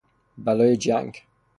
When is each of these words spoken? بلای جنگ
بلای 0.37 0.77
جنگ 0.77 1.23